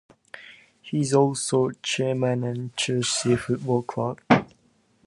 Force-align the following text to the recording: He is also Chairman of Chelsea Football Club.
He 0.81 1.01
is 1.01 1.13
also 1.13 1.69
Chairman 1.83 2.43
of 2.43 2.75
Chelsea 2.75 3.35
Football 3.35 3.83
Club. 3.83 4.19